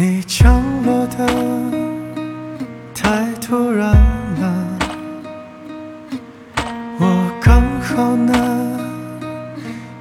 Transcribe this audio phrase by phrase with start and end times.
[0.00, 1.26] 你降落的
[2.94, 3.90] 太突然
[4.40, 4.78] 了，
[7.00, 8.78] 我刚好呢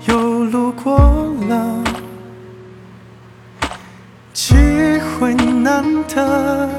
[0.05, 1.00] 又路过
[1.50, 1.83] 了，
[4.33, 4.54] 机
[5.19, 6.69] 会难得，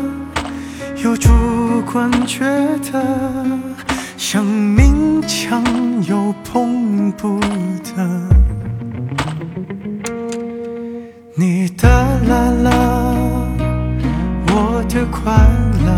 [1.03, 1.29] 又主
[1.93, 2.45] 观觉
[2.93, 3.05] 得
[4.17, 5.61] 想明抢
[6.07, 7.88] 又碰不得。
[15.07, 15.33] 快
[15.85, 15.91] 乐，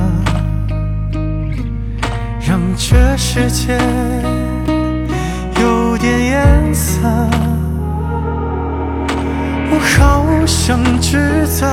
[2.46, 3.78] 让这世界
[5.60, 7.00] 有点颜色。
[9.72, 11.66] 我好想指责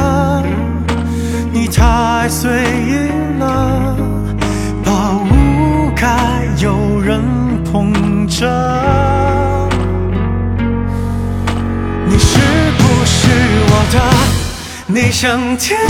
[1.52, 2.50] 你太随
[2.88, 3.95] 意了，
[4.84, 7.22] 把无该有人
[7.64, 8.77] 捧着。
[15.08, 15.88] 你像天外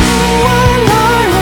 [0.86, 1.37] 来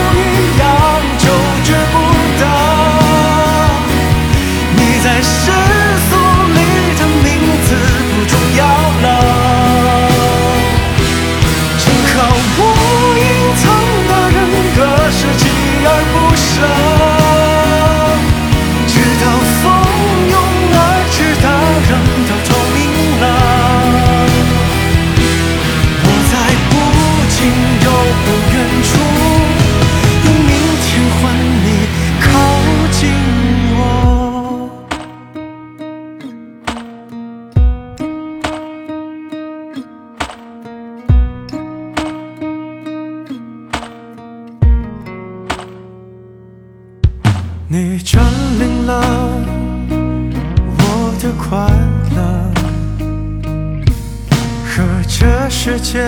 [55.66, 56.06] 世界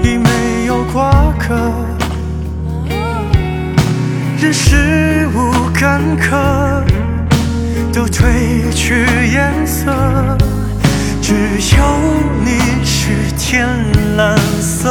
[0.00, 1.56] 已没有瓜葛，
[4.40, 6.84] 人事物干渴
[7.92, 9.92] 都褪去颜色，
[11.20, 11.82] 只有
[12.44, 13.66] 你是天
[14.16, 14.88] 蓝色。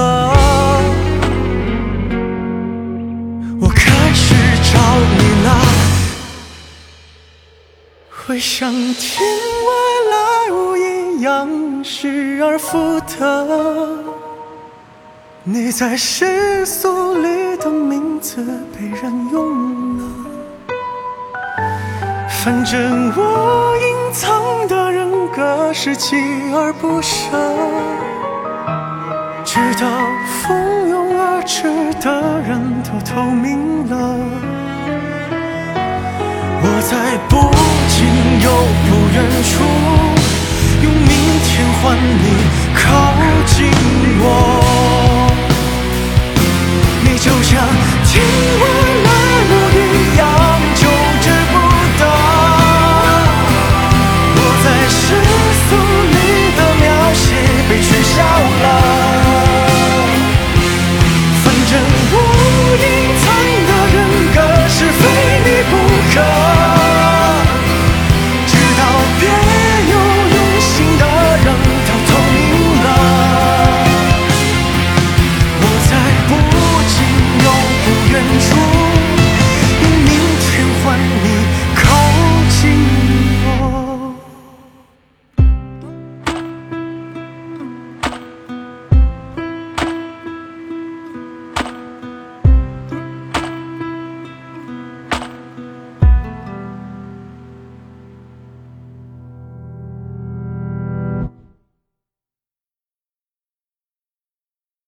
[3.62, 4.36] 我开始
[4.74, 5.48] 找你了。
[8.10, 9.95] 会想天外
[11.26, 11.50] 样
[11.84, 13.98] 失而复得。
[15.44, 18.44] 你在世俗里的名字
[18.74, 20.04] 被人用了，
[22.30, 26.16] 反正我隐藏的人格是锲
[26.54, 27.38] 而不舍，
[29.44, 29.88] 直到
[30.42, 31.64] 蜂拥而至
[32.02, 33.96] 的人都透明了。
[36.62, 37.34] 我在不
[37.90, 37.98] 近
[38.42, 38.48] 又
[38.86, 39.54] 不远处，
[40.86, 41.10] 用明
[41.44, 42.26] 天换你
[42.76, 42.84] 靠
[43.48, 43.72] 近
[44.22, 44.24] 我。
[47.04, 47.52] 你就像
[48.06, 48.24] 天
[48.62, 48.64] 外